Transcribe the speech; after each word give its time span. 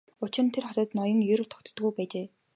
Учир 0.23 0.43
нь 0.45 0.53
тэр 0.53 0.65
хотод 0.67 0.89
ноён 0.97 1.21
ер 1.33 1.41
тогтдоггүй 1.51 1.91
байжээ. 1.95 2.25